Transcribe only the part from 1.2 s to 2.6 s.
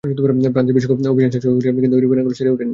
শেষ হয়ে গেছে, কিন্তু রিবেরি এখনো সেরে